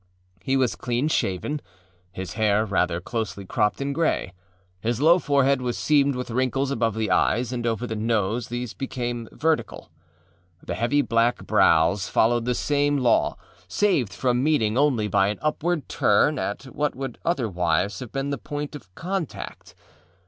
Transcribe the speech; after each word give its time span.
He 0.41 0.57
was 0.57 0.75
clean 0.75 1.09
shaven, 1.09 1.61
his 2.11 2.33
hair 2.33 2.65
rather 2.65 2.99
closely 2.99 3.45
cropped 3.45 3.79
and 3.81 3.93
gray. 3.93 4.33
His 4.79 4.99
low 4.99 5.19
forehead 5.19 5.61
was 5.61 5.77
seamed 5.77 6.15
with 6.15 6.31
wrinkles 6.31 6.71
above 6.71 6.95
the 6.95 7.11
eyes, 7.11 7.53
and 7.53 7.67
over 7.67 7.85
the 7.85 7.95
nose 7.95 8.47
these 8.47 8.73
became 8.73 9.29
vertical. 9.31 9.91
The 10.65 10.73
heavy 10.73 11.03
black 11.03 11.45
brows 11.45 12.09
followed 12.09 12.45
the 12.45 12.55
same 12.55 12.97
law, 12.97 13.37
saved 13.67 14.11
from 14.11 14.41
meeting 14.43 14.75
only 14.75 15.07
by 15.07 15.27
an 15.27 15.37
upward 15.39 15.87
turn 15.87 16.39
at 16.39 16.63
what 16.63 16.95
would 16.95 17.19
otherwise 17.23 17.99
have 17.99 18.11
been 18.11 18.31
the 18.31 18.39
point 18.39 18.73
of 18.73 18.95
contact. 18.95 19.75